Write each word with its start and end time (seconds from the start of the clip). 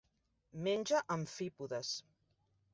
Menja 0.67 1.03
amfípodes. 1.17 1.95